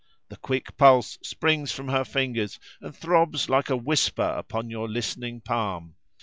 The 0.29 0.35
quick 0.37 0.77
pulse 0.77 1.19
springs 1.21 1.71
from 1.71 1.89
her 1.89 2.03
fingers, 2.03 2.59
and 2.81 2.95
throbs 2.97 3.49
like 3.51 3.69
a 3.69 3.77
whisper 3.77 4.33
upon 4.35 4.71
your 4.71 4.89
listening 4.89 5.41
palm. 5.41 5.93